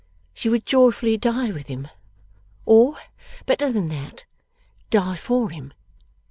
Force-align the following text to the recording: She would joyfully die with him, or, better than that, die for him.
She 0.33 0.49
would 0.49 0.65
joyfully 0.65 1.15
die 1.15 1.51
with 1.51 1.67
him, 1.67 1.87
or, 2.65 2.95
better 3.45 3.71
than 3.71 3.87
that, 3.89 4.25
die 4.89 5.15
for 5.15 5.51
him. 5.51 5.73